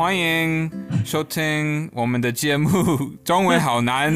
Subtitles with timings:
[0.00, 0.70] 欢迎
[1.04, 2.70] 收听我们的节目。
[3.22, 4.10] 中文好难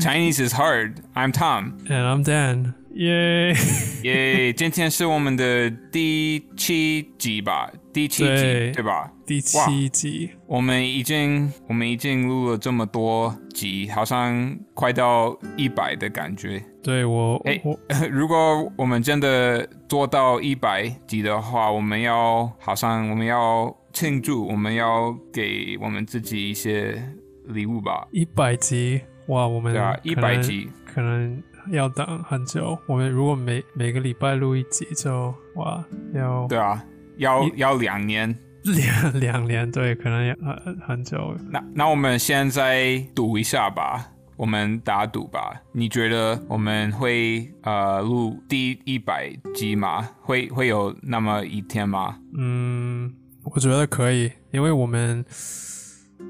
[0.00, 0.94] ，Chinese is hard.
[1.14, 1.74] I'm Tom.
[1.86, 2.72] And I'm Dan.
[2.94, 3.54] 耶
[4.02, 4.52] 耶！
[4.52, 7.70] 今天是我们的第七集吧？
[7.92, 9.12] 第七集对吧？
[9.24, 10.30] 第七集。
[10.48, 16.60] 我们已经我们已经录了这么多集，好像快到一百的感觉。
[16.82, 17.60] 对我，哎，
[18.10, 27.02] 如果我们真的做到一百集的话，我们要好像我们要庆祝，我们要给我们自己一些
[27.46, 28.06] 礼物吧？
[28.12, 29.46] 一百集哇！
[29.46, 31.42] 我们对啊，一百集可能。
[31.70, 32.78] 要等很久。
[32.86, 36.82] 我们如果每每个礼拜录一集，就哇，要对啊，
[37.18, 41.36] 要要两年，两 两年，对，可能要很很久。
[41.50, 45.60] 那那我们现在赌一下吧，我们打赌吧。
[45.72, 50.08] 你觉得我们会呃录第一百集吗？
[50.22, 52.18] 会会有那么一天吗？
[52.38, 53.12] 嗯，
[53.54, 55.24] 我觉得可以，因为我们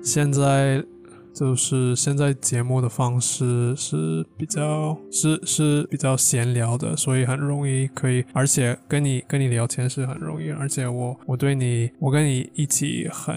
[0.02, 0.84] 现在。
[1.34, 13.36] 就是现在节目的方式是比较是是比较闲聊的，所以很容易可以，而且跟你跟你聊天是很容易，而且我我对你我跟你一起很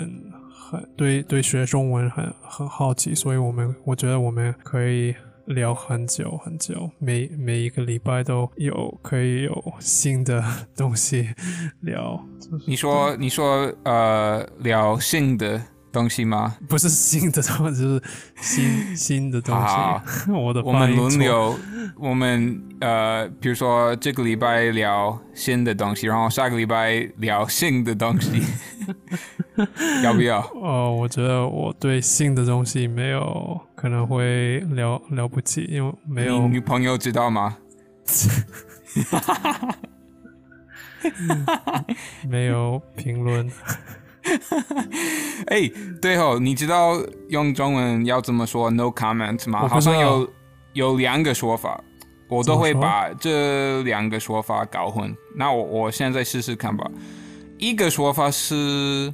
[0.51, 5.13] 很对对学中文很很好奇，所以我们我觉得我们可以
[5.45, 10.43] 聊很久很久，每每一个礼拜都有可以有新的
[10.75, 11.29] 东西
[11.81, 12.23] 聊。
[12.65, 15.61] 你说你说呃聊新的。
[15.93, 16.55] 东西吗？
[16.69, 18.01] 不是新的东西，就是
[18.37, 20.31] 新新的东西。
[20.31, 21.53] 我的我们轮流，
[21.99, 28.41] 我们呃，比如说这个礼拜聊新的东西，然后下个礼拜聊新的东西，
[30.01, 30.39] 要不要？
[30.55, 37.57] 哦，我觉得我对新的东西没有可能会聊聊不起，因为没有女朋友知道吗？
[42.29, 43.51] 没有评论。
[45.47, 45.67] 哎，
[45.99, 49.67] 对哦，你知道用中文要怎么说 “no comment” 吗？
[49.67, 50.31] 好像有
[50.73, 51.83] 有两个说法，
[52.29, 55.11] 我都会把这两个说法搞混。
[55.35, 56.87] 那我我现在试试看吧。
[57.57, 59.11] 一个说法是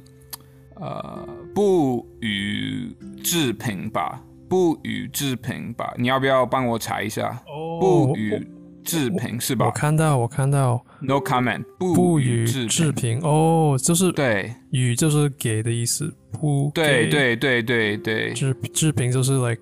[0.74, 5.92] 呃不予置评吧，不予置评吧。
[5.96, 7.42] 你要不要帮我查一下？
[7.80, 8.46] 不予。
[8.84, 9.66] 置评是吧？
[9.66, 13.20] 我看到，我看到，no comment，不予置评。
[13.22, 19.60] 哦，就是对，予就是给的意思，不，对对对对对，置置评就是 like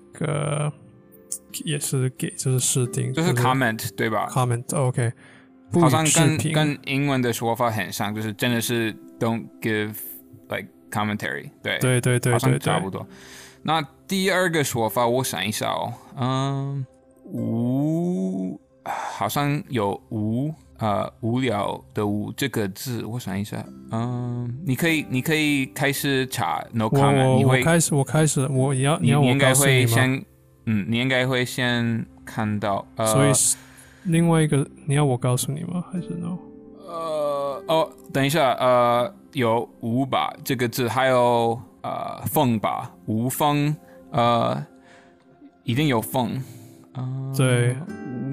[1.65, 5.11] 也是给，就是设定，就是 comment 对吧？comment，OK，
[5.73, 9.93] 好像跟跟英文的说法很像，就是真的是 don't give
[10.47, 13.05] like commentary，对对对对，好像差不多。
[13.67, 16.85] 那第二个说法，我想一下哦，嗯，
[17.25, 18.57] 无。
[18.89, 23.61] 好像有无呃无聊的无这个字，我想一下，
[23.91, 30.23] 嗯，你可以你可以开始查 no comment，你会开始我开始我要你要应该会先
[30.67, 33.31] 嗯，你应该会先看到，所以
[34.03, 35.83] 另外一个你要我告诉你吗？
[35.91, 36.37] 还是 no？
[36.87, 43.75] 呃哦，等一下，呃，有无吧这个字，还有呃风吧，无风，
[44.11, 44.65] 呃，
[45.63, 46.41] 一定有风，
[47.35, 47.75] 对。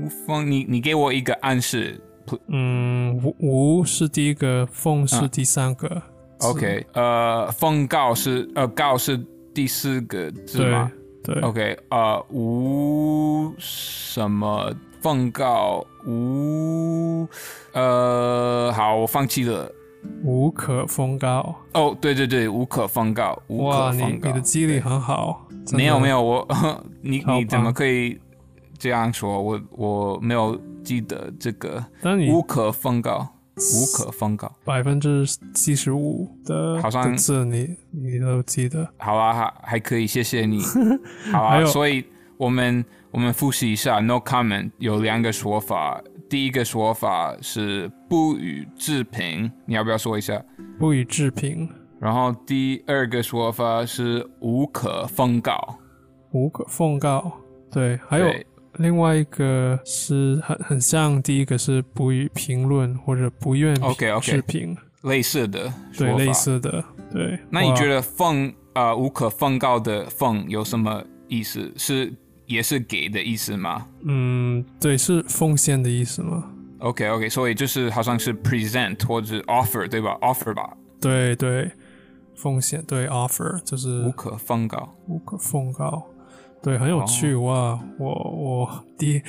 [0.02, 2.00] 无风，你你给我一个暗示。
[2.48, 6.02] 嗯，无无是第一个，风是第三个。
[6.40, 9.16] OK，呃，风告是呃告是
[9.54, 10.90] 第四个字吗？
[11.22, 11.40] 对。
[11.40, 17.26] OK，呃，无什么奉告无
[17.72, 19.70] 呃，好，我放弃了。
[20.22, 21.54] 无可奉告。
[21.74, 23.40] 哦，对对对，无可奉告。
[23.48, 25.46] 哇，你你的记忆力很好。
[25.72, 26.48] 没有没有，我
[27.00, 28.18] 你你怎么可以？
[28.76, 31.82] 这样说，我我没有记得这个，
[32.28, 33.26] 无可奉告，
[33.56, 40.60] 无可奉告，百分之七十五的好像字你你都记得，好啊，还还可以，谢谢你，
[41.32, 42.04] 好啊，所以
[42.36, 45.98] 我们我们复习一下，no comment 有两个说法，
[46.28, 50.42] 第一个说法是不予置评，你要不要说一下？
[50.78, 51.68] 不予置评，
[52.00, 55.78] 然后第二个说法是无可奉告，
[56.32, 57.32] 无可奉告，
[57.70, 58.26] 对，还有。
[58.78, 63.72] 另外一个是很很像，第一个是不予评论或者不愿
[64.20, 67.38] 置评，类似的，对，类似的，对。
[67.48, 71.72] 那你觉得奉啊无可奉告的奉有什么意思？
[71.76, 72.12] 是
[72.46, 73.86] 也是给的意思吗？
[74.04, 76.44] 嗯，对，是奉献的意思吗
[76.78, 80.76] ？OK OK，所以就是好像是 present 或者 offer 对吧？offer 吧？
[81.00, 81.70] 对对，
[82.34, 86.06] 奉献对 offer 就是无可奉告，无可奉告。
[86.62, 87.78] 对，很有趣哇！
[87.98, 89.22] 我我第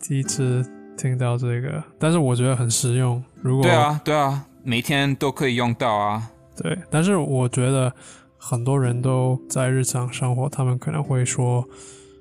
[0.00, 0.64] 第一次
[0.98, 3.22] 听到这个，但是我觉得很实用。
[3.42, 6.28] 如果对啊，对啊，每天都可以用到啊。
[6.56, 7.94] 对，但是我觉得
[8.36, 11.64] 很多人都在日常生活，他们可能会说，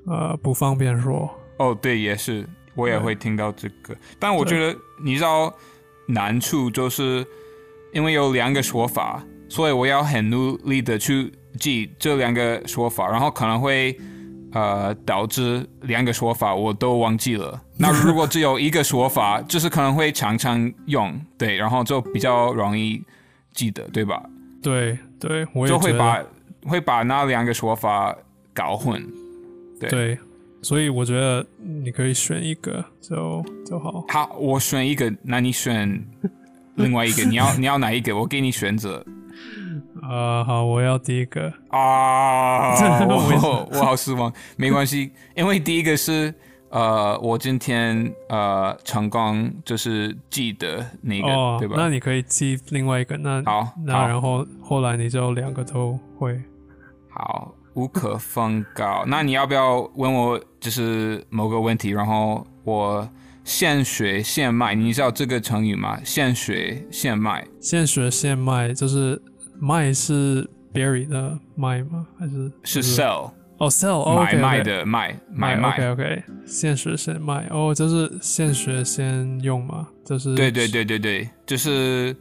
[0.09, 1.29] 呃，不方便说。
[1.57, 3.95] 哦，对，也是，我也会听到这个。
[4.17, 5.53] 但我觉得，你知道
[6.07, 7.25] 难处就是
[7.94, 13.95] 因为有两个说法，所以我要很努力的去记这两个说法，然后可能会
[14.53, 17.62] 呃导致两个说法我都忘记了。
[17.77, 23.03] 那 如果只有一个说法，就是可能会常常用，对，然后就比较容易
[23.53, 24.23] 记得，对吧？
[24.63, 26.23] 对对，我就会把
[26.65, 28.15] 会把那两个说法
[28.53, 29.05] 搞混，
[29.87, 30.17] 对。
[30.61, 34.03] 所以我觉得你可以选一个就就好。
[34.09, 36.05] 好，我选一个，那你选
[36.75, 37.23] 另外一个。
[37.29, 38.13] 你要你要哪一个？
[38.13, 39.01] 我给你选择。
[40.01, 41.47] 啊， 好，我要第一个。
[41.69, 42.75] 啊，
[43.07, 44.33] 我 我好失望。
[44.57, 46.33] 没关系，因为第一个是
[46.71, 51.75] 呃，我今天呃成功就是记得那个，对吧？
[51.77, 53.15] 那你可以记另外一个。
[53.15, 56.37] 那好，那然后后来你就两个都会。
[57.07, 57.55] 好。
[57.79, 59.05] 无可奉告。
[59.07, 63.07] 那你要不要问我就是某个问题，然后我
[63.45, 64.75] 现学现卖？
[64.75, 65.97] 你知道这个成语吗？
[66.03, 67.47] 现学现卖。
[67.61, 69.21] 现学现卖就是
[69.57, 72.05] 卖是 berry 的卖吗？
[72.19, 73.31] 还是是 sell？
[73.59, 75.69] 哦，sell，买卖的卖，买卖。
[75.69, 77.47] OK，OK，现学现卖。
[77.49, 79.87] 哦，就是现学现用嘛？
[80.05, 82.13] 就是对对对对对，就是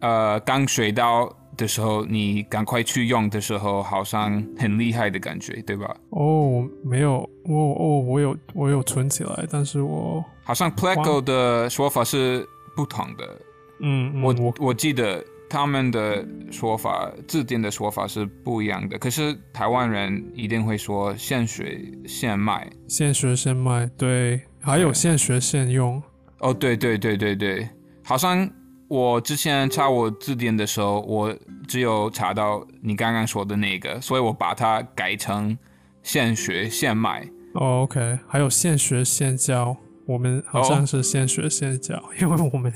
[0.00, 1.36] 呃刚学到。
[1.56, 5.96] 的时候，你赶快去用的时候，好像很厉害的感觉，对吧？
[6.10, 12.46] 哦，没有，我哦，我有，我有存起来，但是我好像 Pleco 的说法是
[12.76, 13.40] 不同的。
[13.80, 18.98] 嗯，我我我记得他们的说法，字典的说法是不一样的。
[18.98, 26.02] 可是台湾人一定会说现学现卖，现学现卖，对，还有现学现用。
[26.38, 27.68] 哦，对对对对对，
[28.02, 28.50] 好像。
[28.88, 31.34] 我之前查我字典的时候，我
[31.66, 35.56] 只有查到你刚刚说的那个，所以我把它改成
[36.02, 37.26] 现学现卖。
[37.54, 39.76] 哦，OK，还有现学现教，
[40.06, 42.72] 我们好像是现学现教，因为我们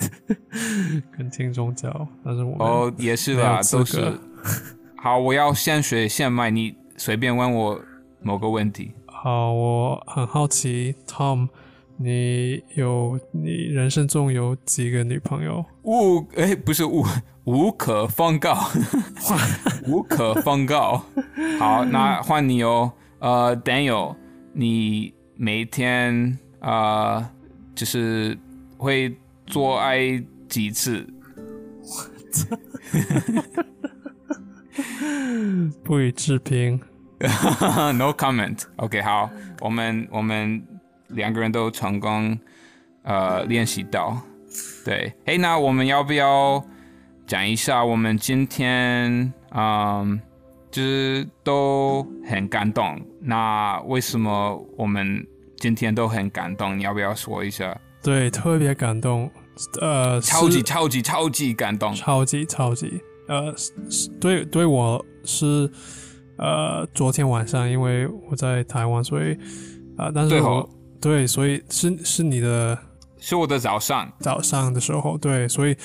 [1.17, 4.19] 跟听众教，但是我们哦也是啦，都是。
[4.97, 7.81] 好，我要现学现卖，你随便问我
[8.23, 8.93] 某个问题。
[9.07, 11.49] 好，我很好奇，Tom。
[12.01, 15.65] 你有你人生中有几个女朋友？
[15.83, 17.05] 无哎，不是无
[17.43, 18.57] 无可奉告，
[19.85, 21.05] 无可奉告。
[21.59, 22.93] 好，那换你哦。
[23.19, 24.15] 呃，Daniel，
[24.53, 27.29] 你每天啊，
[27.75, 28.39] 就是
[28.77, 29.13] 会
[29.45, 31.05] 做爱几次？
[35.83, 36.81] 不予置评。
[37.19, 38.63] No comment。
[38.77, 39.29] OK，好，
[39.61, 40.65] 我们我们。
[41.09, 42.39] 两个人都成功，
[43.03, 44.21] 呃，练习到，
[44.85, 46.63] 对，哎，那我们要不要
[47.27, 50.21] 讲一下我们今天，嗯，
[50.71, 53.01] 就是都很感动。
[53.21, 55.27] 那为什么我们
[55.57, 56.79] 今天都很感动？
[56.79, 57.75] 你要不要说一下？
[58.03, 59.31] 对，特别感动，
[59.81, 63.55] 呃，超级超级超级感动，超级超级，呃，
[64.21, 65.71] 对，对我是，
[66.37, 69.33] 呃，昨天晚上，因为我在台湾，所以，
[69.97, 70.69] 啊，但是我。
[71.01, 72.77] 对，所以是是你的，
[73.19, 75.77] 是我的早上早上的时候，对，所以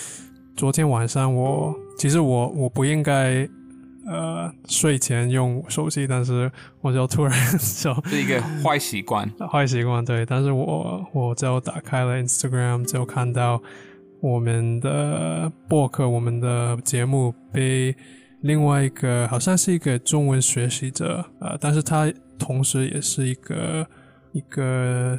[0.55, 3.47] 昨天晚上我其实我我不应该
[4.07, 13.61] 呃睡前用手机，但是我就突然就 是一个坏习惯，坏习惯对，但是我我就打开了 Instagram，就看到
[14.19, 17.95] 我们的博客，我们的节目被
[18.41, 23.85] 另外一个好像是一个中文学习者呃，但是他同时也是一个。
[24.33, 25.17] 一个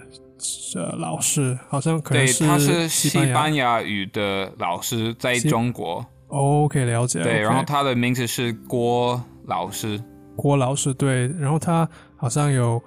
[0.74, 6.04] 呃老师，好像可能是他是西班牙语的老师，在中国。
[6.28, 7.22] OK，了解。
[7.22, 10.02] 对，然后他的名字是郭老师。
[10.36, 11.28] 郭老师，对。
[11.38, 12.82] 然后他好像有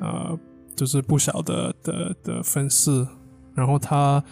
[0.00, 0.38] 呃，
[0.74, 3.06] 就是不少的的的粉丝。
[3.54, 4.22] 然后他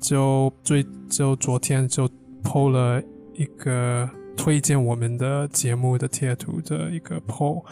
[0.00, 2.08] 就最就昨天就
[2.42, 3.02] PO 了
[3.34, 7.62] 一个推荐我们的节目的贴图的一个 PO，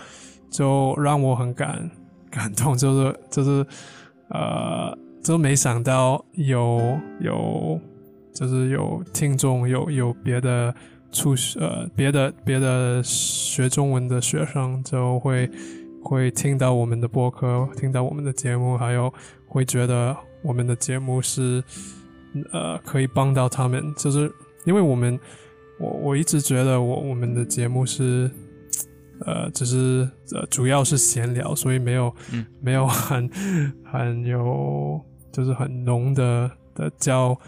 [0.50, 1.90] 就让我很感。
[2.35, 3.64] 感动 就是就是
[4.29, 7.81] 呃，就没想到有有
[8.33, 10.75] 就是有听众有有别的
[11.12, 15.49] 初呃别的别的学中文的学生就会
[16.03, 19.12] 会听到我们的播客，听到我们的节目，还有
[19.47, 21.62] 会觉得我们的节目是
[22.53, 24.31] 呃可以帮到他们，就是
[24.64, 25.19] 因为我们
[25.79, 28.29] 我我一直觉得我我们的节目是。
[29.25, 32.14] 呃，只是呃，主要是闲聊，所以没有，
[32.61, 33.28] 没有很
[33.85, 35.00] 很有，
[35.33, 37.38] 就是很浓的的教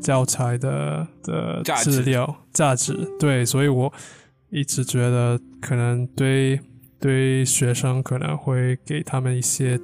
[0.00, 3.08] 教材的的资料价值。
[3.18, 3.92] 对，所以我
[4.50, 6.60] 一直觉得可能对
[7.00, 9.80] 对学生可能会给他们一些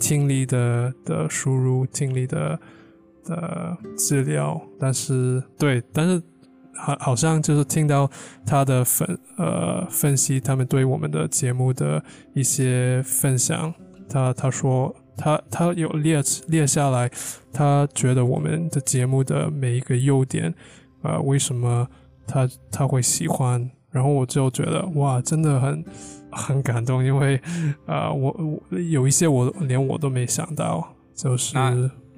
[0.00, 2.58] 听力的的输入，听力的
[3.24, 6.20] 的资料，但是对，但是
[6.74, 8.10] 好好像就是听到
[8.46, 12.02] 他的分呃分析，他们对我们的节目的
[12.34, 13.72] 一些分享，
[14.08, 17.10] 他他说他他有列列下来，
[17.52, 20.54] 他觉得我们的节目的每一个优点，
[21.02, 21.88] 呃，为什么
[22.26, 23.70] 他他会喜欢。
[23.92, 25.84] 然后我就觉得哇，真的很
[26.30, 27.36] 很感动，因为
[27.86, 28.30] 啊，我
[28.70, 31.58] 我有一些我连我都没想到，就是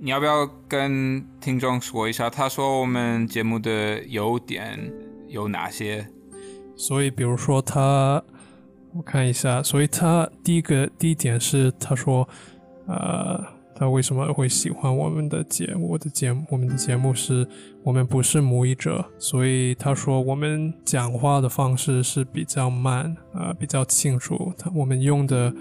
[0.05, 2.29] 你要不要跟听众说一下？
[2.29, 4.93] 他说我们节目的优点
[5.29, 6.05] 有哪些？
[6.75, 8.21] 所以比如说他，
[8.93, 12.29] 我看一下，所以他第一个第一点是他说，
[12.89, 13.41] 呃。
[13.75, 15.89] 他为什么会喜欢我们的节目？
[15.89, 17.45] 我的节目，我们的节目是
[17.83, 24.53] 我们不是母语者，所以他说我们讲话的方式是比较慢啊，比较清楚。
[24.57, 25.53] 他我们用的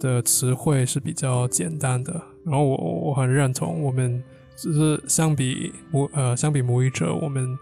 [0.00, 2.22] 的词汇是比较简单的。
[2.48, 4.22] 然后我我很认同，我们
[4.56, 7.58] 只是相比母呃相比母语者，我们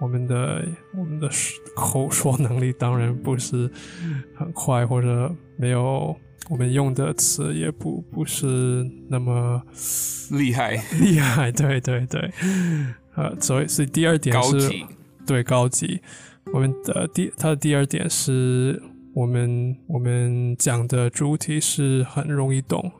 [0.00, 0.64] 我们的
[0.96, 1.28] 我们的
[1.74, 3.70] 口说能力当然不是
[4.34, 6.16] 很快或者没有。
[6.48, 9.62] 我们用的词也不不是那么
[10.30, 12.32] 厉害，厉害，对对对，
[13.14, 14.70] 呃，所以所以第二点是，
[15.26, 16.00] 对高级。
[16.54, 22.90] 我们的第它的第二点是我们我们讲的主题是很容易懂，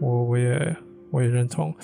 [0.00, 0.76] 我我也
[1.10, 1.74] 我也认同。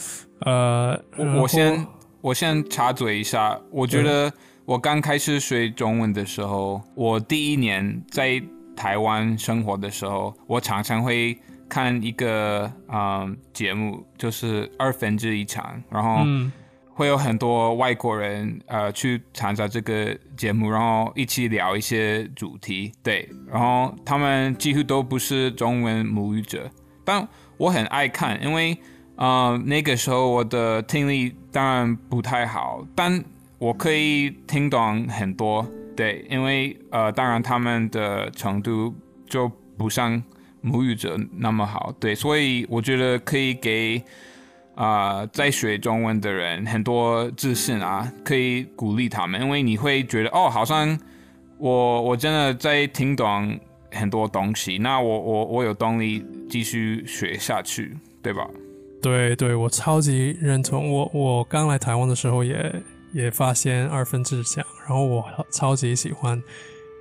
[0.41, 1.87] 呃，我我先
[2.21, 4.33] 我先插嘴一下，我觉得
[4.65, 8.43] 我刚开始学中文的时候，我第一年在。
[8.77, 16.25] 台湾生活的时候，我常常会看一个嗯节目，就是二分之一场，然后
[16.93, 26.69] 会有很多外国人呃去参加这个节目，然后一起聊一些主题，对，然后他们几乎都不是中文母语者，
[27.05, 27.25] 但
[27.65, 28.77] 我很爱看，因为
[29.17, 33.25] 呃那个时候我的听力当然不太好，但
[33.59, 35.67] 我可以听懂很多。
[35.97, 38.95] 对，因为呃，当然他们的程度
[39.27, 40.23] 就不像
[40.61, 44.03] 母语者那么好，对，所以我觉得可以给
[44.75, 50.99] 啊在学中文的人很多自信啊，可以鼓励他们，因为你会觉得哦，好像
[51.57, 53.59] 我我真的在听懂
[53.93, 58.49] 很多东西，那我我我有动力继续学下去，对吧？
[59.03, 60.91] 对对，我超级认同。
[60.91, 62.83] 我我刚来台湾的时候也。
[63.15, 66.43] 也发现二分之奖，然后我超级喜欢。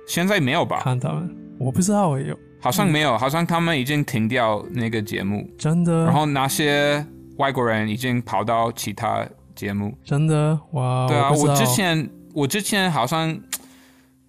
[0.06, 0.80] 现在没有吧？
[0.80, 5.44] 看他们，我不知道有，好像没有，好像他们已经停掉那个节目。
[5.58, 6.04] 真的？
[6.04, 7.04] 然后那些
[7.38, 9.92] 外国人已经跑到其他节目。
[10.04, 10.56] 真的？
[10.74, 11.08] 哇！
[11.08, 13.36] 对啊，我之前我之前好像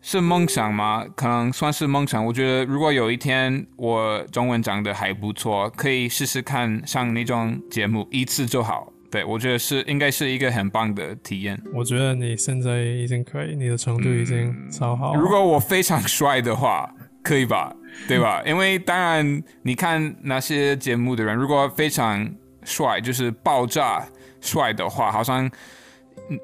[0.07, 2.23] 是梦想吗，可能算是梦想。
[2.23, 8.93] 我觉得如果有一天我中文讲的还不错，可以试试看上那种节目一次就好。
[9.09, 11.59] 对，我觉得是应该是一个很棒的体验。
[11.73, 15.15] 我觉得你现在已经可以，你的程度已经超好。
[15.15, 16.87] 如果我非常帅的话，
[17.23, 17.75] 可以吧？
[18.07, 18.39] 对吧？
[18.45, 22.31] 因为当然，你看那些节目的人，如果非常
[22.63, 24.05] 帅，就是爆炸
[24.39, 25.49] 帅的话，好像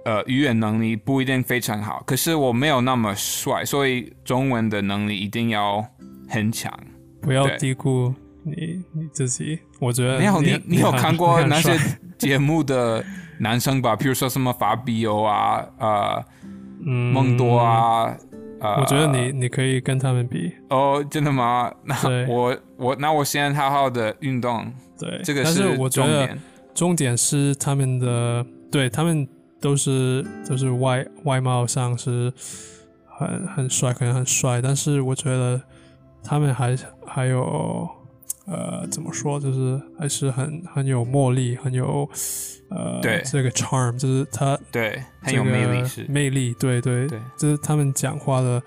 [0.05, 2.03] 呃语言能力不一定非常好。
[2.05, 5.85] 可是我没有那么帅，所以中文的能力一定要
[6.29, 6.71] 很强。
[7.21, 9.59] 不要低估你你自己。
[9.79, 11.77] 我觉得你有你，你有看过那些？
[12.17, 13.03] 节目的
[13.39, 16.23] 男生吧，比如说什么法比欧啊，呃，
[16.85, 18.15] 孟多啊，
[18.59, 21.73] 呃，我觉得你你可以跟他们比哦，真的吗？
[21.83, 21.95] 那
[22.27, 26.37] 我我那我先好好的运动，对，这个是我重点。
[26.75, 29.27] 重点是他们的，对他们
[29.61, 32.33] 都是都是外外貌上是
[33.07, 35.61] 很很帅，可能很帅，但是我觉得
[36.23, 36.75] 他们还
[37.05, 37.87] 还有。
[38.47, 39.39] 呃，怎么说？
[39.39, 42.09] 就是还是很很有魅力，很有
[42.69, 43.21] 呃，对。
[43.23, 46.03] 这个 charm，就是他对很有魅力，是。
[46.09, 47.07] 魅力，对对。
[47.07, 48.61] 对，就是他们讲话的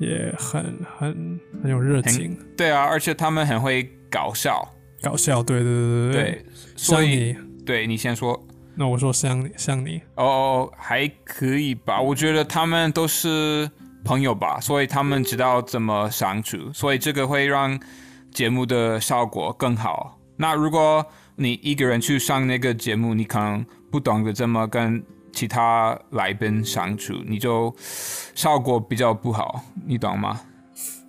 [0.00, 4.68] 也很很很有热情，对啊，而且他们很会搞笑，
[5.00, 6.46] 搞笑，对对对对对，
[6.76, 7.34] 所以
[7.64, 8.38] 对你先说，
[8.74, 12.00] 那我说像像你哦，还可以吧？
[12.00, 13.70] 我觉得他们都是
[14.04, 17.78] 朋友吧，所以他们知道怎么相处，所以这个会让。
[18.32, 20.18] 节目的效果更好。
[20.38, 21.04] 那如果
[21.36, 27.70] 你一个人去上那个节目，你可能不懂得怎么跟其他来宾相处，你就
[28.34, 30.40] 效果比较不好，你懂吗？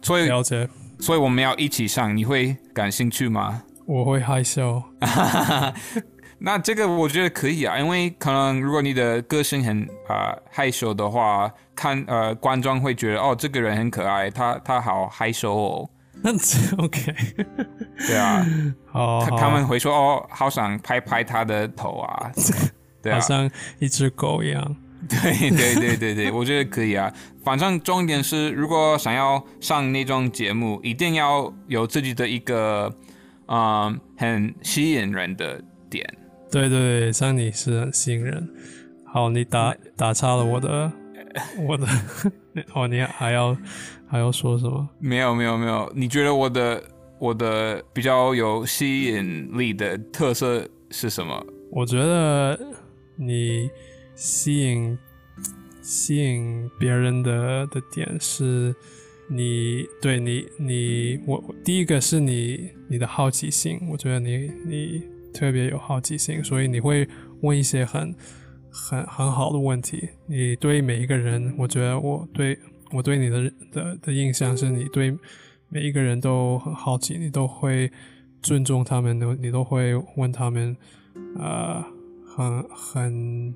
[0.02, 0.68] 所以了解。
[1.00, 3.64] 所以我们要一起上，你会感兴趣吗？
[3.86, 4.84] 我会害羞。
[6.46, 15.90] 那这个我觉得可以啊，因为可能如果你的个性很啊害羞的话，看呃观众会觉得哦这个人很可爱，他他好害羞哦。
[16.22, 16.34] 那
[16.84, 17.16] OK，
[18.06, 18.46] 对啊，
[18.92, 22.30] 好，他们会说哦，好想拍拍他的头啊，
[23.02, 24.76] 对啊，好像一只狗一样。
[25.08, 27.12] 对对对对对，我觉得可以啊。
[27.44, 32.94] 反正重点是，如果想要上那种节目，一定要有自己的一个
[33.48, 36.06] 嗯很吸引人的点。
[36.54, 38.48] 对对对，像你是很吸引人。
[39.06, 40.92] 好，你打打岔了我的
[41.68, 41.88] 我的
[42.74, 43.58] 哦，你还要
[44.08, 44.88] 还要说什么？
[45.00, 46.84] 没有没有没有，你觉得我的
[47.20, 51.46] 我的比较有吸引力的特色是什么？
[51.72, 52.60] 我觉得
[53.16, 53.70] 你。
[54.16, 54.96] 吸引
[55.82, 58.74] 吸引别人的的点是，
[59.28, 65.02] 你对你你我第一个是你你的好奇心，我觉得你你
[65.34, 67.08] 特别有好奇心，所以你会
[67.42, 68.16] 问一些很
[68.72, 70.08] 很很好的问题。
[70.28, 72.58] 你对每一个人，我觉得我对
[72.92, 75.14] 我对你的的的印象是你对
[75.68, 77.92] 每一个人都很好奇，你都会
[78.42, 80.78] 尊重他们，都你都会问他们，
[81.38, 81.84] 呃，
[82.26, 83.56] 很很。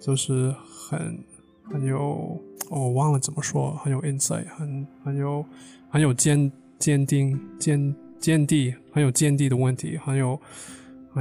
[0.00, 1.18] 就是很
[1.64, 2.38] 很有，
[2.68, 5.42] 我忘了怎么说，很有 insight，很很有
[5.88, 10.38] 很有坚坚定坚坚地，很有坚地的问题，很有。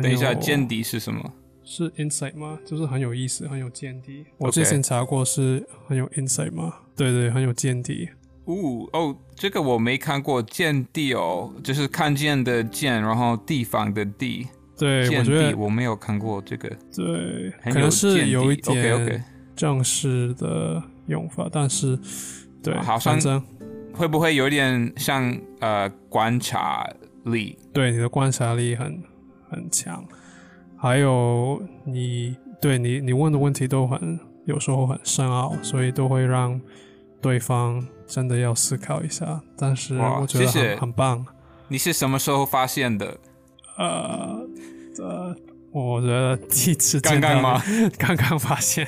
[0.02, 1.34] 等一下，间谍是什么？
[1.64, 2.60] 是 insight 吗？
[2.66, 4.26] 就是很有意思，很有坚地。
[4.38, 6.74] 我之前查过，是很有 insight 吗？
[6.96, 8.10] 对对，很有间谍。
[8.46, 8.54] 哦
[8.92, 14.48] 哦，这个我没看过间谍哦，就是看见的见，然后地方的地。
[14.78, 16.68] 对，我觉得我没有看过这个。
[16.94, 19.24] 对，可能是有一点
[19.56, 21.98] 正式的用法，但是
[22.62, 23.42] 对，好像
[23.94, 26.86] 会不会有点像呃观察
[27.26, 27.58] 力？
[27.72, 29.02] 对，你的观察力很
[29.54, 30.04] 很强，
[30.78, 36.60] 还有你对你你问的问题都很有时候很深奥，所以都会让
[37.22, 39.42] 对方真的要思考一下。
[39.58, 41.26] 但是我觉得很很棒。
[41.70, 43.18] 你是什么时候发现的？
[43.78, 44.46] 呃，
[45.00, 45.36] 呃
[45.72, 47.60] 我觉得第一次刚刚吗？
[47.98, 48.88] 刚刚发现，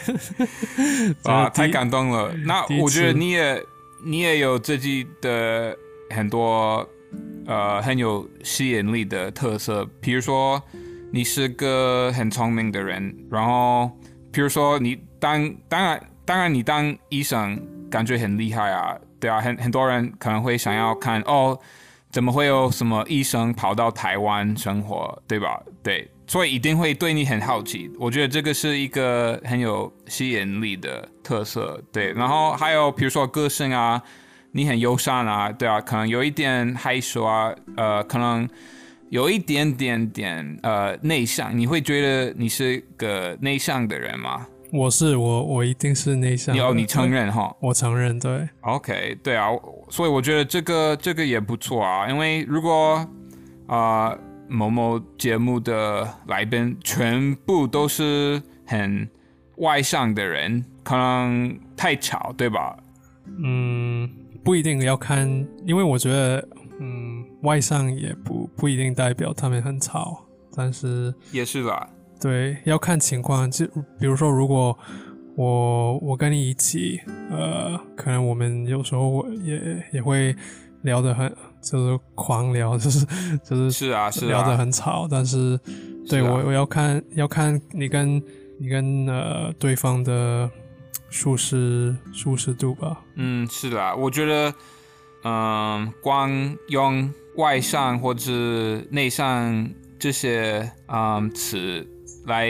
[1.24, 2.32] 啊，太感动了。
[2.46, 3.63] 那我觉得你也
[4.04, 5.76] 你也有自己的
[6.12, 6.88] 很多
[7.46, 10.62] 呃很有吸引力的特色，比如说
[11.12, 13.90] 你是个很聪明的人，然后
[14.32, 21.58] 比如说你当当然当然你当医生感觉很厉害啊，对啊，很很多人可能会想要看哦。
[22.12, 25.62] 怎么会有什么医生跑到台湾生活，对吧？
[25.84, 27.92] 对，所以一定会对你很好奇。
[28.00, 32.14] 我觉得这个是一个很有吸引力的特色，对。
[32.14, 34.02] 然后还有比如说个性啊，
[34.56, 38.48] 你很友善啊，对啊，可能有一点害羞啊，呃，可能
[39.10, 41.56] 有一点点点呃内向。
[41.58, 44.48] 你会觉得你是个内向的人吗？
[44.72, 46.56] 我是我，我一定是内向。
[46.56, 47.54] 有你承认哈？
[47.60, 48.48] 我承认，对。
[48.62, 49.50] OK，对啊，
[49.89, 52.10] 所以我觉得这个这个也不错啊。
[52.10, 53.06] 因为如果
[53.68, 59.06] 啊某某节目的来宾全部都是很
[59.58, 62.78] 外向的人，可能太吵，对吧？
[63.44, 64.10] 嗯，
[64.46, 65.28] 不一定要看，
[65.66, 66.48] 因为我觉得，
[66.80, 70.24] 嗯，外向也不不一定代表他们很吵，
[70.56, 71.90] 但是也是吧。
[72.22, 73.50] 对，要看情况。
[73.50, 73.66] 就
[74.00, 74.78] 比如说，如果
[75.36, 80.36] 我我跟你一起，呃，可能我们有时候也也会
[80.84, 83.06] 聊得很，就是狂聊， 就是
[83.44, 85.08] 就是是啊，是聊得很吵。
[85.10, 85.60] 但是，
[86.08, 88.22] 对我我要看要看你跟
[88.60, 90.50] 你跟呃对方的
[91.15, 93.01] 舒适舒适度吧。
[93.15, 94.54] 嗯，是的，我觉得，
[95.23, 96.30] 嗯，光
[96.67, 98.32] 用外向或者
[98.89, 101.88] 内向这些嗯词。
[102.25, 102.49] 来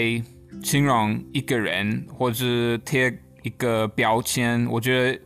[0.64, 5.20] 形容一个人，或者贴一个标签，我觉得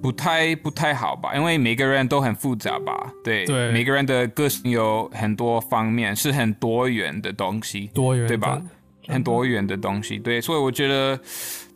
[0.00, 8.62] 不太不太好吧，因为每个人都很复杂吧，对，对，每个人的个性有很多方面，是很多元的东西，多元，对吧？
[9.08, 11.18] 很多元的东西，对，所以我觉得，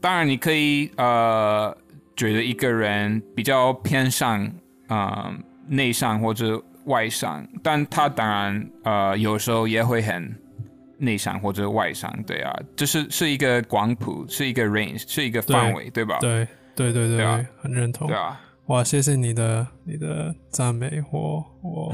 [0.06, 1.76] 当然你可以呃，
[2.14, 4.48] 觉得一个人比较偏向
[4.86, 5.34] 呃
[5.66, 10.32] 内向或者外向，但他当然呃有时候也会很。
[10.98, 16.18] 内向或者外向，对啊，这是是一个广谱，是一个 range，是一个范围，对吧？
[16.20, 18.08] 对对对对，很认同。
[18.08, 21.92] 对啊，哇，谢谢你的你的赞美，我我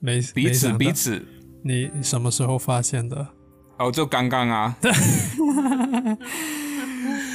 [0.00, 1.22] 没彼此彼此。
[1.62, 3.26] 你什么时候发现的？
[3.78, 4.74] 哦，就刚刚啊。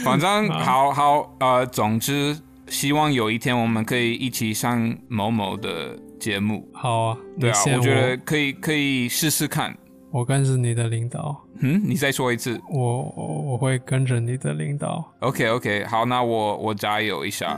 [0.03, 2.37] 反正好好呃，总之
[2.67, 6.67] 希望有一天我们可以一起上某某的节目。
[6.73, 9.75] 好啊，对啊，我觉得可以可以试试看。
[10.11, 11.41] 我跟着你的领导。
[11.59, 12.59] 嗯，你再说一次。
[12.69, 15.03] 我我我会跟着你的领导。
[15.19, 17.57] OK OK，好，那我我加油一下。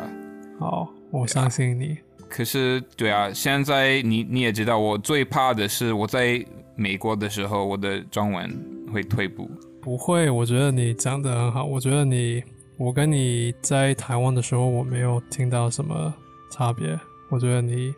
[0.59, 1.97] 好，我相信你。
[2.29, 6.43] 可是，对啊，现在你你也知道，我最怕的是我在
[6.75, 8.49] 美国的时候，我的中文
[8.93, 9.49] 会退步。
[9.85, 11.63] 不会，我觉得你讲的很好。
[11.63, 12.43] 我觉得你，
[12.75, 16.11] 我跟你在台湾的时候，我没有听到什么
[16.49, 16.99] 差别。
[17.29, 17.93] 我觉得你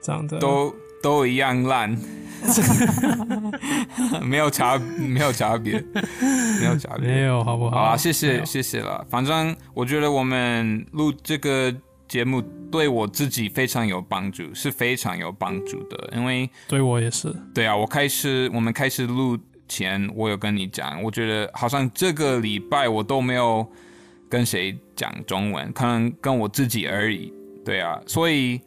[0.00, 1.98] 讲的都都一样烂，
[4.22, 5.84] 没有差，没有差别，
[6.60, 7.76] 没有差别，没有，好不好？
[7.76, 9.04] 啊，谢谢，谢谢了。
[9.10, 11.74] 反正我觉得我们录这个。
[12.08, 17.34] 节目对我自己非常有帮助，是非常有帮助的，因为对我也是。
[17.54, 19.34] 对啊，我开始我们开始录
[19.72, 23.66] 前，我有跟你讲，我觉得好像这个礼拜我都没有
[24.28, 27.32] 跟谁讲中文，可能跟我自己而已。
[27.64, 28.60] 对啊，所以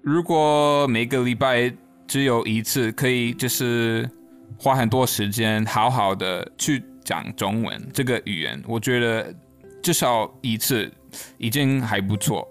[0.00, 1.70] 如果每个礼拜
[2.06, 4.08] 只有一次，可以就是
[4.56, 9.34] 花很多时间好好的去讲中文这个语言，我觉得
[9.82, 10.90] 至少一次
[11.36, 12.48] 已经还不错。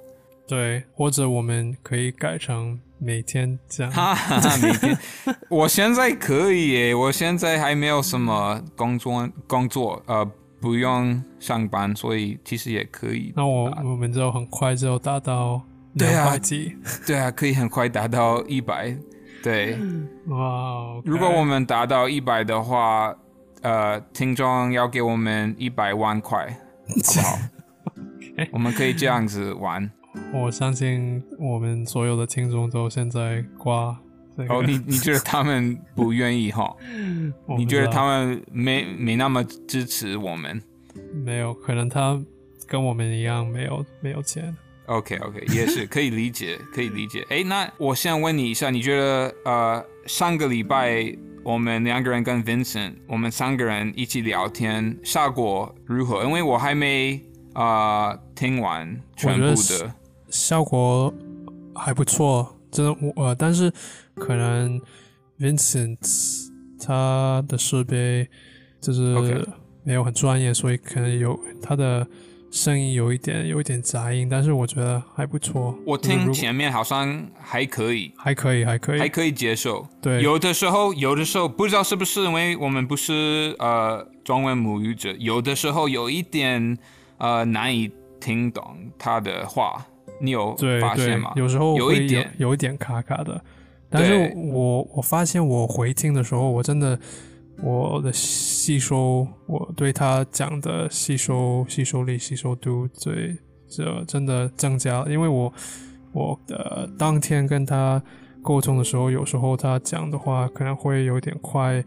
[0.47, 3.91] 对，或者我们可以改成每天这样。
[3.91, 4.97] 哈哈，每天，
[5.49, 10.29] 我现在可以耶，我现在还没有什么工作，工作呃
[10.59, 13.31] 不用上班，所以其实也可以。
[13.35, 15.61] 那我我们就很快就达到
[15.93, 16.75] 两百级。
[17.05, 18.95] 对啊，可以很快达到一百。
[19.43, 19.77] 对，
[20.27, 23.15] 哇，如果我们达到一百的话，
[23.61, 26.47] 呃，听众要给我们一百万块，
[26.87, 27.39] 好不好？
[28.51, 29.89] 我们可以这样子玩。
[30.33, 33.97] 我相信我们所有的听众都现在挂
[34.49, 36.75] 哦，你你觉得他们不愿意哈？
[37.57, 40.61] 你觉得他们没没那么支持我们？
[41.25, 42.19] 没有，可能他
[42.67, 44.55] 跟我们一样没有没有钱。
[44.85, 47.25] OK OK，也是可以理解，可以理解。
[47.29, 51.13] 哎，那我现在问你一下，你觉得呃上个礼拜
[51.43, 56.23] 我们两个人跟 Vincent，我们三个人一起聊天效果如何？
[56.23, 57.19] 因为我还没
[57.53, 59.93] 啊听完全部的。
[60.29, 61.13] 效果
[61.75, 63.71] 还不错，真的我呃，但是
[64.15, 64.81] 可能
[65.39, 65.97] Vincent
[66.79, 68.27] 他的设备
[68.81, 69.15] 就是
[69.83, 72.05] 没有很专业，所以可能有他的
[72.51, 75.77] 声音有一点有一点杂音，但是我觉得还不错。
[75.85, 79.87] 我听前面好像还可以，还可以，还可以，还可以接受。
[80.01, 86.77] 对，有的时候，有的时候不知道是不是因为我们不是呃中文母语者，有的时候有一点
[87.17, 89.85] 呃难以听懂他的话。
[90.19, 91.31] 你有发现吗？
[91.35, 93.39] 有时候有一点有一点卡卡的，
[93.89, 96.99] 但是我我发现我回听的时候，我真的
[97.61, 105.11] 我的吸收，我对他讲的吸收吸收力、吸收度，对这真的增加了。
[105.11, 105.53] 因为我
[106.13, 108.01] 我的当天跟他
[108.41, 111.83] 沟通的时候，有时候他讲的话可能会有点快，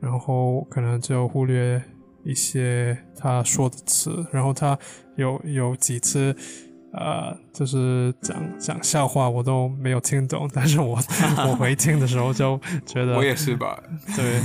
[0.00, 1.82] 然后可能就忽略
[2.24, 4.78] 一些他说的词，然后他
[5.16, 6.36] 有有几次。
[6.92, 10.98] 呃，就是讲讲笑话，我都没有听懂，但是我
[11.48, 13.82] 我回听的时候就觉得我也是吧。
[14.14, 14.40] 对，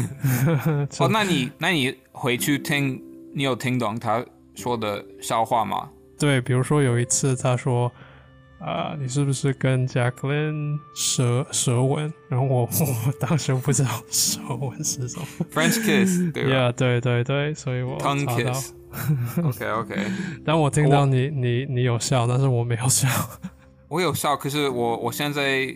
[0.99, 3.01] 哦，那你那你回去听，
[3.33, 5.89] 你有听懂他说的笑话吗？
[6.17, 7.91] 对，比如说有一次他说，
[8.59, 12.11] 啊，你是不是跟 Jacqueline 舌舌吻？
[12.27, 16.71] 然后我 我当时不知道舌吻是什么，French kiss，对吧？
[16.71, 18.73] 对对对，所以我 tongue kiss。
[19.43, 19.95] OK OK，
[20.43, 23.07] 但我听到你你你有笑，但是我没有笑。
[23.89, 25.67] 我有笑，可是我我现在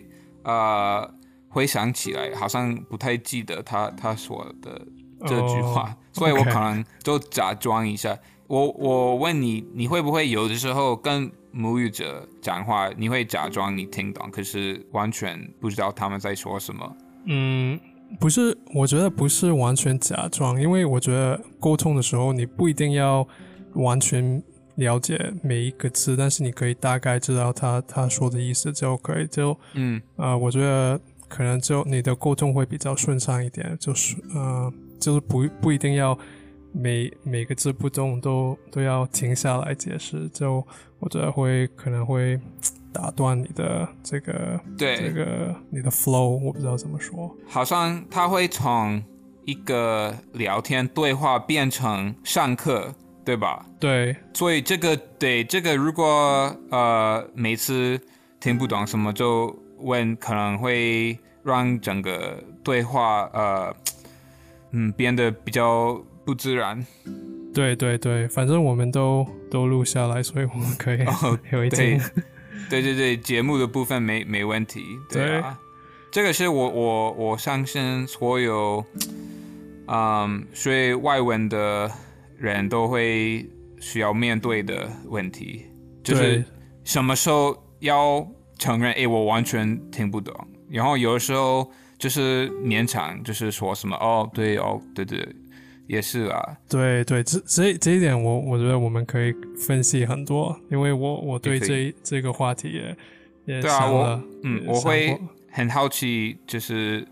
[0.42, 1.08] 呃
[1.48, 4.82] 回想起来，好像不太记得他他说的
[5.24, 8.18] 这句话，所以我可能就假装一下。
[8.48, 16.96] 我我问你，你会不会有的时候跟母语者讲话，你会假装你听懂，可是完全不知道他们在说什么？
[17.26, 17.78] 嗯。
[18.20, 23.26] 不是，我觉得不是完全假装，因为我觉得沟通的时候，你不一定要
[23.72, 24.42] 完全
[24.74, 29.26] 了解每一个字，但是你可以大概知道他他说的意思就可以。
[29.28, 36.12] 就嗯啊，我觉得可能就你的沟通会比较顺畅一点，就是呃，就是不不一定要
[36.72, 40.66] 每每个字不中都都要停下来解释，就
[40.98, 42.40] 我觉得会可能会。
[42.94, 47.34] 打断你的这个，对这个你的 flow，我不知道怎么说。
[47.48, 49.02] 好像他会从
[49.46, 53.64] 一个聊天对话变成上课，对吧？
[53.80, 54.14] 对。
[54.34, 57.98] 所以这个对这个，如果呃每次
[58.38, 63.74] 听不懂什么就问，可能会让整个对话呃
[64.72, 66.84] 嗯变得比较不自然。
[67.54, 70.98] 对对对，反正我们都都录下来，所以我们可以
[71.52, 72.00] 有一点。
[72.70, 74.82] 对对对，节目的部分没没问题。
[75.10, 75.58] 对啊，
[76.10, 78.82] 这个是我我我相信所有
[79.86, 81.90] 嗯，所以外文的
[82.38, 83.46] 人都会
[83.78, 85.66] 需要面对的问题，
[86.02, 86.42] 就是
[86.84, 88.26] 什么时候要
[88.58, 90.34] 承认，哎，我完全听不懂。
[90.70, 95.28] 然后有的时候就是勉强，就是说什么，哦，对，哦，对对，
[95.92, 96.56] 也是啊。
[96.68, 99.34] 对对，这这这一点，我我觉得我们可以
[99.66, 102.96] 分析很多，因为我我对这这个话题也
[103.56, 105.16] 也想了，嗯，我会
[105.50, 107.06] 很好奇，就是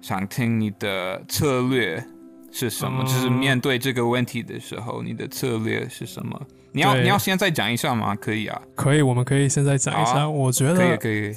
[0.00, 2.04] 想听你的策略。
[2.52, 3.04] 是什么？
[3.04, 6.36] 就是面对这个问题的时候，你的策略是什么？
[6.72, 8.12] 你要你要现在讲一下吗？
[8.16, 10.28] 可以啊，可以，我们可以现在讲一下。
[10.28, 11.32] 我觉得可以，可以。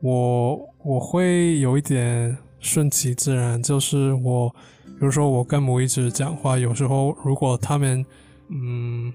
[0.00, 4.54] 我我会有一点顺其自然，就是我，
[4.98, 8.04] 比如说我跟母一直讲话，有时候如果他们
[8.48, 9.12] 嗯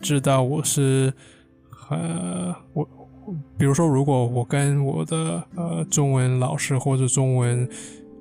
[0.00, 1.12] 知道我是
[1.90, 2.88] 呃我，
[3.58, 7.68] 比如说如果我跟我的呃中文老师或者中文。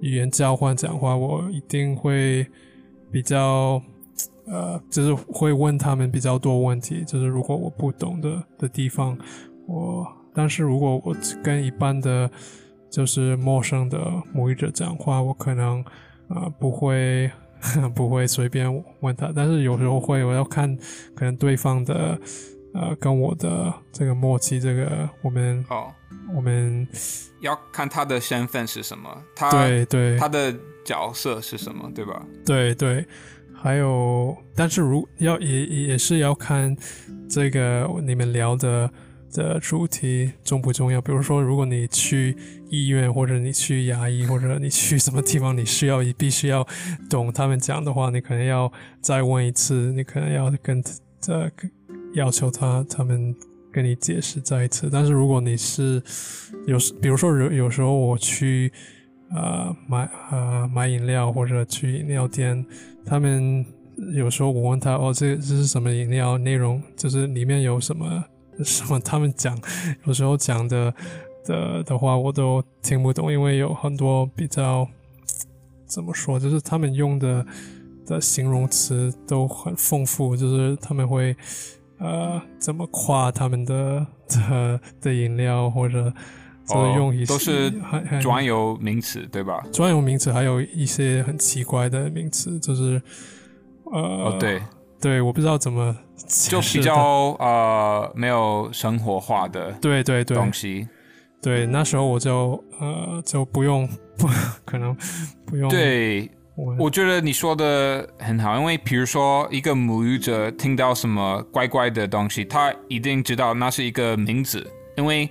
[0.01, 2.45] 语言交换讲话，我一定会
[3.11, 3.81] 比较
[4.45, 7.03] 呃，就是会问他们比较多问题。
[7.05, 9.17] 就是如果我不懂的的地方，
[9.65, 12.29] 我但是如果我跟一般的，
[12.91, 13.99] 就是陌生的
[14.33, 15.83] 母语者讲话，我可能
[16.29, 17.29] 啊不会
[17.95, 19.31] 不会随便问他。
[19.35, 20.77] 但是有时候会，我要看
[21.15, 22.19] 可能对方的
[22.73, 25.87] 呃跟我的这个默契，这个我们哦。
[26.33, 26.87] 我们
[27.39, 30.51] 要看他的身份是什么，他对对，他的
[30.83, 32.25] 角色是什么，对吧？
[32.43, 33.05] 对对，
[33.53, 36.75] 还有，但是如要也也是要看
[37.29, 38.89] 这个你们聊的
[39.35, 41.01] 的主题重不重要。
[41.01, 42.35] 比如说，如果你去
[42.69, 46.65] 医院，或者你去牙医，或者你去什么地方，你需要你必须要
[47.09, 48.71] 懂他们讲的话，你可能要
[49.01, 50.81] 再问一次，你可能要跟
[51.19, 51.51] 这
[52.13, 53.35] 要求他他们。
[53.75, 56.01] 跟你解释再一次，但是如果你是
[56.65, 58.71] 有时，比如说有有时候我去
[59.31, 62.65] 呃买呃买饮料或者去饮料店，
[63.05, 63.65] 他们
[64.13, 68.23] 有时候我问他哦这这是什么饮料，内容就是里面有什么
[68.63, 69.57] 什么，他们讲
[70.05, 70.93] 有时候讲的
[71.45, 74.87] 的的话我都听不懂，因为有很多比较
[75.85, 77.45] 怎么说，就是他们用的
[78.05, 81.35] 的形容词都很丰富，就是他们会。
[81.97, 86.13] 呃，怎么夸他们的 的的饮料，或者
[86.65, 87.71] 怎么用一些都是
[88.21, 89.65] 专有名词，对吧？
[89.71, 93.01] 专有名词还有一些很奇怪的名词，就是
[93.85, 94.61] 呃，对
[94.99, 95.95] 对，我不知道怎么
[96.27, 96.95] 就比较
[97.39, 100.87] 呃没有生活化的对对对东西。
[101.41, 104.27] 对，那时候我就呃就不用不
[104.65, 104.95] 可能
[105.45, 106.29] 不用对。
[106.79, 115.29] 我觉得你说的很好，因为比如说一个母语者听到什么怪怪的东西，他一定知道那是一个名字，因为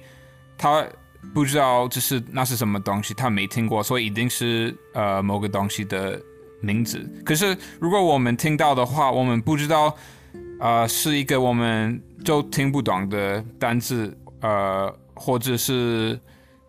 [0.59, 0.85] 他
[1.33, 6.20] 不知道这是那是什么东西，他没听过，所以一定是呃某个东西的
[6.61, 7.00] 名字。
[7.24, 9.96] 可是如果我们听到的话，我们不知道
[10.61, 16.19] 呃是一个我们就听不懂的单字，呃或者是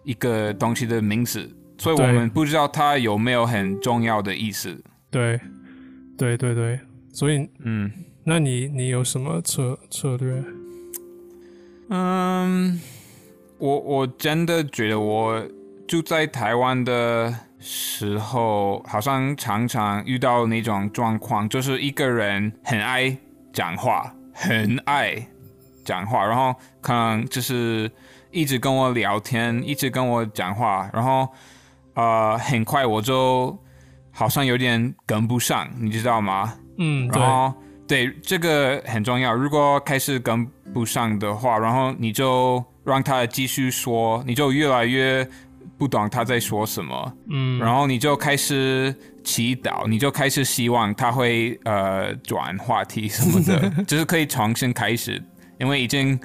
[0.04, 1.50] 一个东西的名字。
[1.78, 4.82] 所以我们不知道它有没有很重要的意思。
[5.12, 5.40] 对，
[6.18, 6.80] 对对对。
[7.14, 7.92] 所以，嗯，
[8.24, 10.44] 那你你有什么策策略？
[11.90, 12.80] 嗯，
[13.58, 15.46] 我我真的觉得我
[15.88, 23.18] 住在台湾的时候，好像常常遇到那种状况，就是一个人很爱
[23.56, 25.28] 讲话，很爱
[25.84, 27.90] 讲话，然后可能就是
[28.30, 31.28] 一直跟我聊天，一直跟我讲话，然后。
[31.98, 33.58] 呃，很快我就
[34.12, 36.54] 好像有点跟不上，你知道吗？
[36.78, 37.54] 嗯，然后
[37.88, 39.34] 对这个很重要。
[39.34, 45.26] 如果开始跟不上的话，然后你就让他继续说，你就越来越
[45.78, 47.14] 不懂他在说什么。
[47.30, 48.94] 嗯，然后你就开始
[49.26, 55.22] 祈祷，你就开始希望他会呃转话题什么的， 就是可以重新开始，
[55.60, 56.18] 因为已经。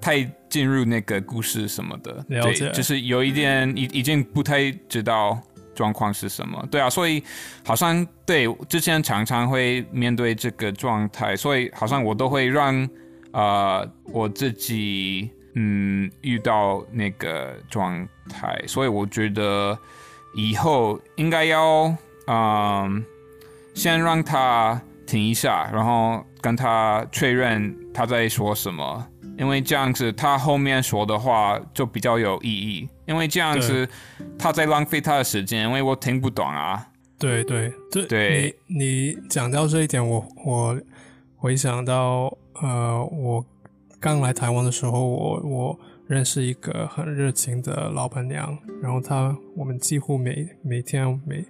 [0.00, 5.40] 太进入那个故事什么的，对，就是有一点已已经不太知道
[5.74, 7.24] 状况是什么，对啊，所以
[7.64, 12.86] 好像对之前常常会面对这个状态，所以好像我都会让
[13.32, 19.78] 呃我自己嗯遇到那个状态，所以我觉得
[20.34, 23.04] 以后应该要嗯
[23.74, 29.06] 先让他停一下，然后跟他确认他在说什么。
[29.36, 32.88] 因为这样子，他后面说的话就比较有意义。
[33.04, 33.88] 因为这样子，
[34.38, 36.86] 他在浪费他的时间，因为我听不懂啊。
[37.18, 37.42] 对。
[37.42, 37.72] 对。
[38.06, 40.80] 对，你你讲到这一点，我我
[41.36, 42.32] 回想到，
[42.62, 43.44] 呃，我
[43.98, 51.44] 刚来台湾的时候，我我认识一个很热情的老板娘，然后她我们几乎每每天每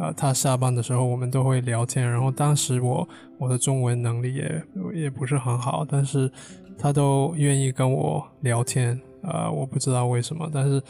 [0.00, 2.10] 呃，他下班的时候我们都会聊天。
[2.10, 3.06] 然后当时我
[3.38, 6.30] 我的中文能力也也不是很好，但是
[6.78, 8.98] 他都愿意跟我聊天。
[9.22, 10.82] 呃，我不知道为什么，但是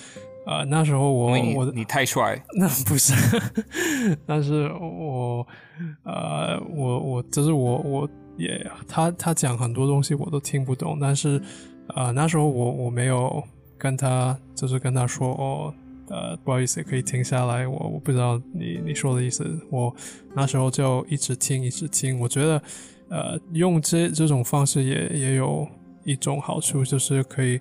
[0.46, 3.12] 呃那时候我我你太帅， 那不是，
[4.24, 5.44] 但是我
[6.04, 11.42] 呃我我就是我我也他他讲很多东西我都听不懂，但是
[11.96, 13.42] 呃那时候我我没有
[13.76, 15.74] 跟他就是跟他说哦。
[16.10, 17.66] 呃，不好意思，可以停下来。
[17.66, 19.46] 我我不知道你你说的意思。
[19.70, 19.94] 我
[20.34, 22.18] 那时候就一直听，一直听。
[22.18, 22.62] 我觉得，
[23.08, 25.66] 呃，用这这种方式也也有
[26.04, 27.60] 一种好处，就是可以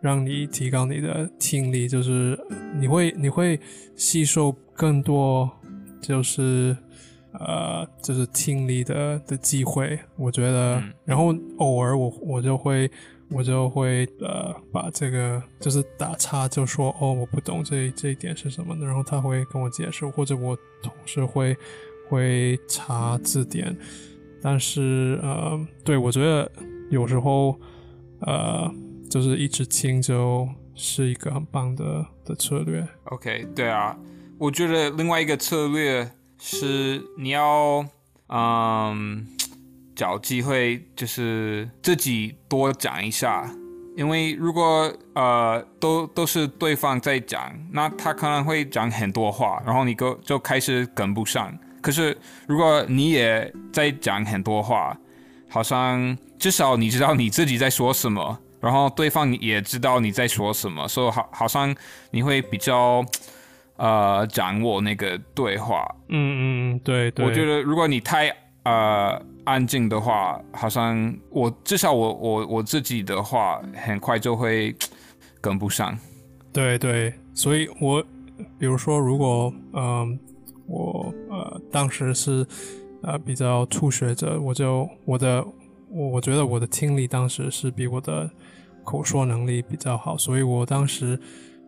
[0.00, 2.36] 让你提高你的听力，就是
[2.80, 3.60] 你会你会
[3.94, 5.48] 吸收更多，
[6.02, 6.76] 就是
[7.32, 9.96] 呃，就是听力的的机会。
[10.16, 12.90] 我觉得，然后偶尔我我就会。
[13.34, 21.56] 我就会呃把这个就是打叉，就说哦我不懂这这一点是什么的，然后他会跟我解释，或者我同事会
[22.08, 23.76] 会查字典。
[24.40, 26.50] 但是呃，对我觉得
[26.90, 27.58] 有时候
[28.20, 28.72] 呃
[29.10, 32.86] 就是一直听就是一个很棒的的策略。
[33.06, 33.98] OK，对啊，
[34.38, 37.84] 我觉得另外一个策略是你要
[38.28, 39.26] 嗯。
[39.94, 43.48] 找机会就是自己多讲一下，
[43.96, 51.56] 因为如果呃都都是对方在讲，那他可能会讲很多话，然后你就就开始跟不上。
[51.80, 54.96] 可是如果你也在讲很多话，
[55.48, 61.74] 好像至少你知道你自己在说什么，然后对方也知道你在说什么，所以好好像
[62.10, 63.04] 你会比较
[63.76, 65.86] 呃掌握那个对话。
[66.08, 67.24] 嗯嗯，对对。
[67.24, 74.74] 我觉得如果你太呃，安静的话，好像我至少我我我自己的话，很快就会
[75.38, 75.98] 跟不上。
[76.50, 78.02] 对对，所以我
[78.58, 80.18] 比如说，如果嗯，
[80.66, 82.46] 我呃当时是
[83.02, 85.44] 呃比较初学者，我就我的
[85.90, 88.30] 我我觉得我的听力当时是比我的
[88.82, 91.20] 口说能力比较好，所以我当时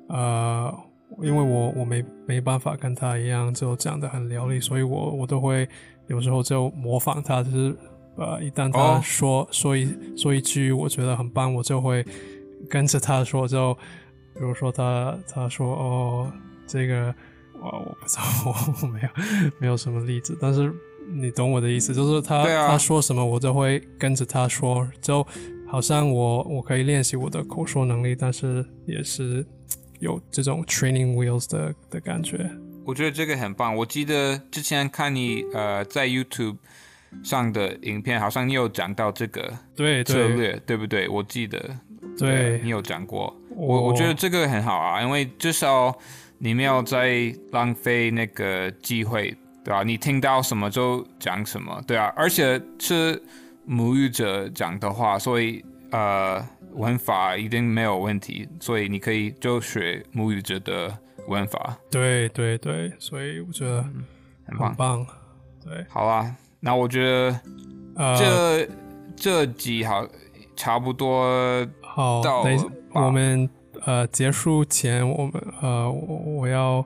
[0.09, 0.75] 呃，
[1.21, 5.69] 因为我我没没办法跟他一样就讲的很流利，所以我我都会。
[6.09, 7.77] 有时候就模仿他，就是
[8.17, 12.05] 呃，一旦他说说一说一句我觉得很棒，我就会
[12.69, 13.47] 跟着他说。
[13.47, 13.75] 就
[14.35, 16.33] 比如说他他说哦，
[16.67, 17.15] 这个
[17.61, 18.23] 我我不知道，
[18.83, 19.09] 我没有
[19.61, 20.73] 没有什么例子，但是
[21.15, 25.27] 你懂我的意思，就是他他说什么我就会跟着他说，就
[25.67, 29.45] 好像我我可以练习我的口说能力，但是也是
[30.01, 32.51] 有这种 training wheels 的的感觉。
[32.87, 33.75] 我觉得这个很棒。
[33.75, 36.57] 我记得之前看你呃在 YouTube
[37.25, 39.43] 上的影片，好像你有讲到这个
[40.05, 41.09] 策略，对不对？
[41.09, 41.77] 我记得，
[42.17, 43.37] 对你有讲过。
[43.51, 45.93] 我我觉得这个很好啊，因为至少
[46.39, 49.83] 你没有在浪费那个机会，对吧？
[49.83, 52.13] 你听到什么就讲什么，对啊。
[52.15, 53.21] 而且是
[53.65, 56.41] 母语者讲的话，所以呃
[56.75, 60.97] 文法一定没有问题，所以你可以就学母语者的。
[61.27, 63.85] 文法，对对对，所以我觉得
[64.47, 65.07] 很棒，
[65.65, 67.41] 对，好啊，那我觉得
[68.19, 68.69] 这
[69.17, 70.07] 这集好
[70.55, 73.49] 差不多好，等我们
[73.85, 76.85] 呃结束前，我们呃我我要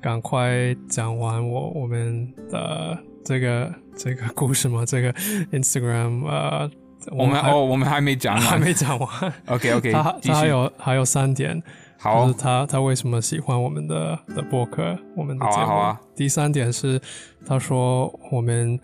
[0.00, 5.12] 赶快讲完我我们的这个这个故事嘛，这个
[5.52, 6.70] Instagram 呃，
[7.12, 11.62] 我们哦我们还没讲，还没讲完，OK OK，他他还有还有三点。
[12.02, 16.00] 就是他，他为什么喜欢我们的的播客，我们的节目啊？
[16.14, 17.00] 第三点是，
[17.44, 18.78] 他说我们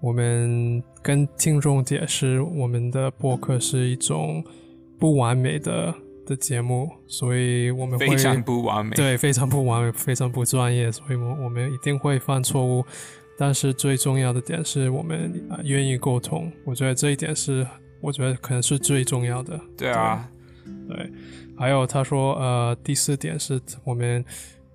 [0.00, 4.42] 我们跟听众解释，我们的播客是一种
[4.98, 5.94] 不完美的
[6.26, 12.84] 的节目，所以我们会非常不完美，对，非常不完美，非常不专业，所以我我们一定会犯错误。
[13.40, 17.64] 但是最重要的点是我们愿意沟通，我觉得这一点是，
[18.00, 19.60] 我觉得可能是最重要的。
[19.76, 20.37] 对啊，对。
[20.88, 21.12] 对
[21.56, 24.24] 还有他说，呃，第四点是我们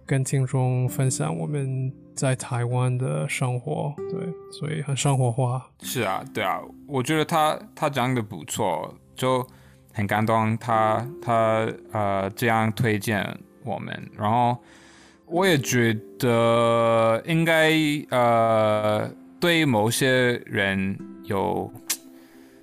[0.06, 5.66] 跟听众分享我们在台湾的生活，对，所以很生活化。
[5.82, 9.46] 是啊，对啊，我觉得他他讲的不错，就
[9.94, 10.58] 很感动。
[10.58, 13.26] 他他呃这样推荐
[13.64, 14.58] 我们，然后
[15.26, 17.72] 我也觉得应该
[18.10, 19.10] 呃
[19.40, 21.72] 对某些人有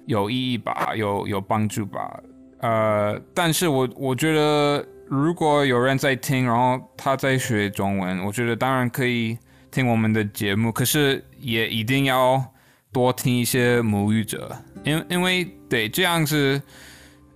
[0.05, 2.23] 有意义吧，有有帮助吧。
[2.61, 9.39] 呃，但是我我觉得，如果有人在听，然后他在学中文，我觉得当然可以
[9.71, 12.45] 听我们的节目，可是也一定要
[12.93, 14.55] 多听一些母语者，
[14.85, 16.61] 因因为对这样子，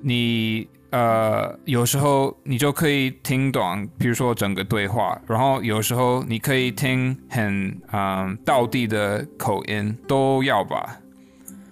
[0.01, 11.01] 你呃，有时候你就可以听懂，比如说整个对话，然后有时候你可以听很嗯道地的口音，都要吧？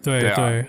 [0.03, 0.65] 对对。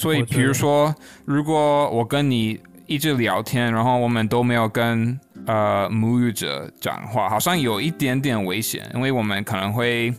[0.00, 0.94] 所以，比如说，
[1.24, 10.14] 如果我跟你一直聊天，然后我们都没有跟呃母语者讲话，好像有一点点危险，因为我们可能会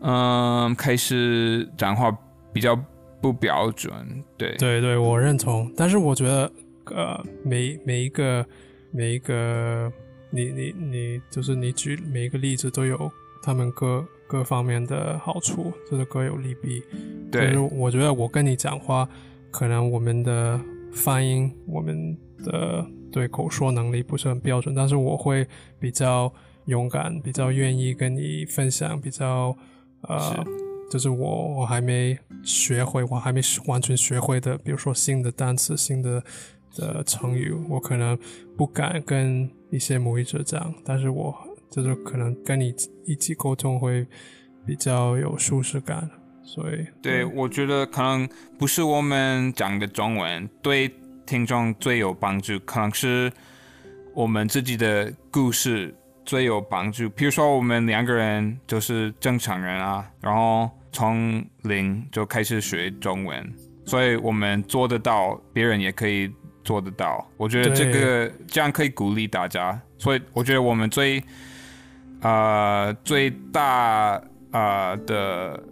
[0.00, 2.10] 嗯开始讲话
[2.50, 2.74] 比较
[3.20, 3.92] 不标准。
[4.38, 5.70] 对对对，我认同。
[5.76, 6.50] 但是我觉得
[6.86, 8.42] 呃每每一个
[8.90, 9.92] 每一个
[10.30, 13.12] 你你你就是你举每一个例子都有
[13.42, 14.02] 他们各。
[14.28, 16.82] 各方面的好处，就是各有利弊。
[17.32, 19.08] 对，我觉得我跟你讲话，
[19.50, 20.60] 可能我们的
[20.92, 25.48] 发音、我们的对口说能力不是很标准，但是我会
[25.80, 26.30] 比较
[26.66, 29.56] 勇敢，比较愿意跟你分享，比较
[30.02, 30.44] 呃，
[30.90, 36.22] 就是我我还没学会，我还没完全学会的，比如说新的单词、新的
[36.76, 38.16] 的成语，我可能
[38.58, 41.34] 不敢跟一些母语者讲，但是我。
[41.70, 44.06] 就是可能跟你一起沟通会
[44.66, 46.10] 比较有舒适感，
[46.42, 50.90] 所以对我觉得可能不是我们讲的中文对
[51.26, 53.30] 听众最有帮助，可能是
[54.14, 55.94] 我们自己的故事
[56.24, 57.08] 最有帮助。
[57.10, 63.54] 比如说我们两个人就是正常人啊，然后从零就开始学中文，
[63.84, 66.30] 所以我们做得到，别人也可以
[66.64, 67.26] 做得到。
[67.36, 71.22] 我觉得这个这样可以鼓励大家，所以我觉得我们最。
[72.20, 75.62] 呃，最大呃的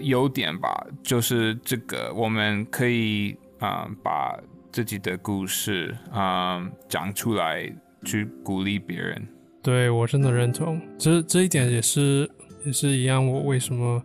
[0.00, 4.38] 优点吧，就是这个我们可以啊把
[4.70, 7.70] 自己的故事啊讲出来，
[8.04, 9.28] 去鼓励别人。
[9.62, 12.30] 对我真的认同，这这一点也是
[12.64, 13.26] 也是一样。
[13.26, 14.02] 我为什么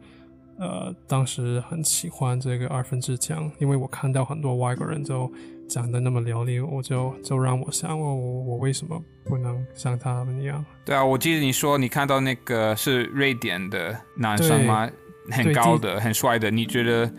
[0.59, 5.31] 呃当时很喜欢这个二分之强，因为我看到很多外国人都。
[5.67, 10.63] 讲的那么流利，我就就让我想，我我我为什么不能像他们一样？
[10.85, 14.89] 对啊，我记得你说你看到那个是瑞典的男生吗？
[15.29, 17.11] 很高的，很帅的，你觉得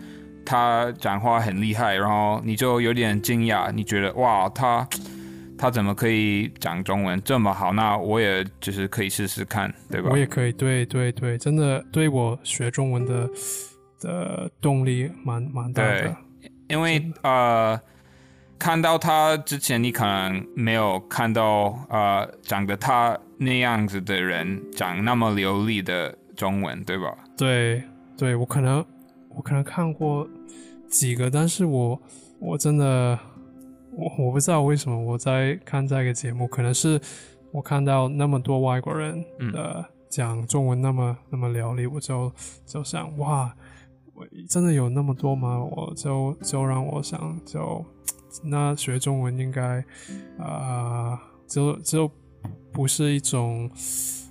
[0.43, 4.87] 他讲话很厉害，然后你就有点惊讶，你觉得哇，他
[5.55, 7.71] 他怎么可以讲中文这么好？
[7.71, 10.09] 那我也就是可以试试看，对吧？
[10.11, 13.29] 我也可以，对对对，真的对我学中文的
[13.99, 16.15] 的动力蛮蛮大的，
[16.67, 17.79] 因为呃。
[18.59, 27.17] 看到他之前，你可能没有看到呃，长得他那样子的人讲那么流利的中文，对吧？
[27.37, 27.81] 对，
[28.17, 28.85] 对我可能
[29.29, 30.27] 我可能看过
[30.89, 31.99] 几个，但是我
[32.37, 33.17] 我真的
[33.93, 36.99] 我我不知道为什么我在看这个节目，可能是
[37.53, 42.29] 我看到那么多外国人的讲中文那么那么流利，我就
[42.65, 43.55] 就想哇，
[44.13, 45.63] 我真的有那么多吗？
[45.63, 47.85] 我就就让我想就。
[48.43, 49.83] 那学中文应该，
[50.37, 52.09] 啊，就就
[52.71, 53.69] 不是一种，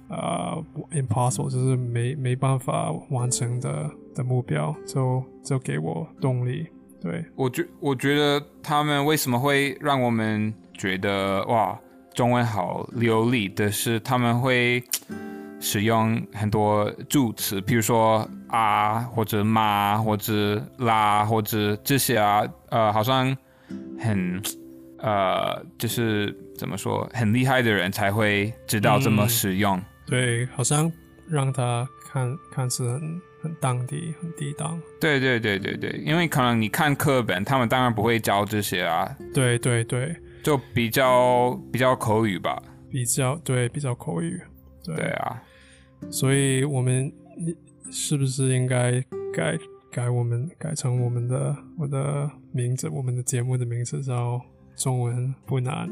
[0.09, 6.66] 呃，impossible，就是没没办法完成的的目标，就就给我动力。
[7.01, 11.78] 对我觉我觉得他们为什么会让我们觉得哇，
[12.14, 14.82] 中文好流利的是，他们会
[15.61, 23.36] 使用很多助词，比如说啊，或者妈，或者啦，或者这些啊，呃，好像。
[23.99, 24.40] 很，
[24.99, 29.80] 呃，就是怎么说，很厉害的人才会知道怎么使用。
[30.07, 30.90] 对，好像
[31.28, 34.78] 让他看看似很很当地、很地道。
[35.01, 39.16] 对对对对对，因为可能你看课本，他们当然不会教这些啊。
[39.34, 42.62] 对对对，就比较比较口语吧。
[42.90, 44.40] 比较对，比较口语。
[44.84, 45.42] 对啊，
[46.11, 47.12] 所以我们
[47.90, 49.01] 是不是应该
[49.32, 49.59] 改？
[49.90, 54.40] 改我们改成我们的我的名字，我们的节目的名字叫
[54.76, 55.88] 中文不难。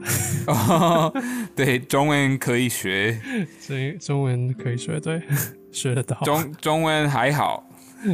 [1.55, 3.21] 对，中文可以学，
[3.59, 5.23] 所以中文可以学，对，
[5.73, 6.17] 学得到。
[6.21, 7.65] 中中文还好，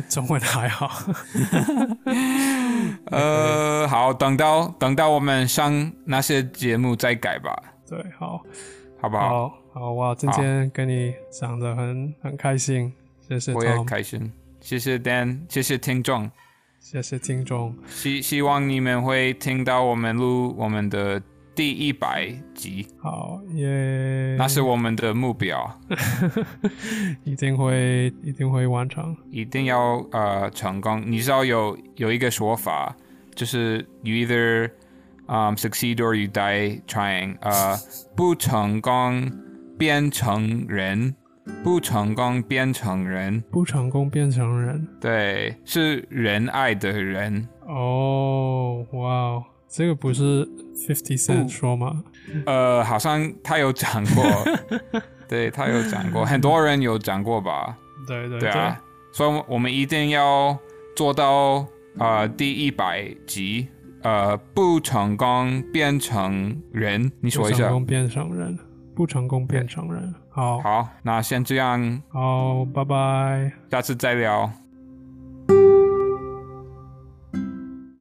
[0.08, 1.12] 中文还好。
[3.10, 7.54] 呃，好，等到等到我们上那些节目再改吧。
[7.88, 8.42] 对，好，
[9.00, 9.48] 好不好？
[9.48, 12.92] 好，好哇，今天跟你讲的很很开心，
[13.28, 13.52] 谢谢。
[13.52, 14.32] 我也开心。
[14.60, 16.30] 谢谢 Dan，谢谢听众，
[16.82, 17.72] 谢谢听众。
[17.86, 21.22] 希希望你们会听到我们录我们的
[21.54, 22.84] 第一百集。
[22.98, 25.80] 好耶，那是我们的目标，
[27.22, 31.00] 一定会一定会完成，一定要呃成功。
[31.06, 32.94] 你知道有有一个说法，
[33.36, 34.68] 就是 you either
[35.28, 37.36] um succeed or you die trying。
[37.42, 37.78] 呃，
[38.16, 39.30] 不成功
[39.78, 41.14] 变成人。
[41.62, 47.48] 不成功变成人，不成功变成人，对，是仁爱的人。
[47.66, 52.04] 哦，哇，这个不是 Fifty Cent 说吗？
[52.46, 54.24] 呃，好像他有讲过，
[55.28, 57.76] 对他有讲过，很多人有讲过吧？
[58.06, 58.80] 对对对啊，
[59.12, 60.56] 所以我们一定要
[60.96, 61.66] 做到
[61.98, 63.66] 呃第一百集，
[64.02, 67.58] 呃不成功变成人，你说一下。
[67.58, 68.58] 不成功变成人，
[68.94, 70.14] 不成功变成人。
[70.32, 72.02] 好，好，那先这样。
[72.08, 74.50] 好，拜拜，下次再聊。